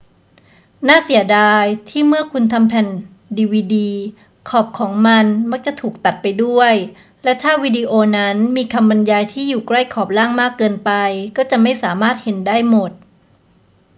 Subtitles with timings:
[0.87, 2.87] น่าเสียดายที่เมื่อคุณทำแผ่น
[3.37, 3.89] ดีวีดี
[4.49, 6.73] ขอบของมันมักจะถูกตัดไปด้วย
[7.23, 10.91] และถ้าวิดีโอนั้นมีคำบรรยายที่อยู่ใกล้ขอบล่างมากเกินไป
[11.37, 12.91] ก็จะไม่สามารถเห็นได้หมด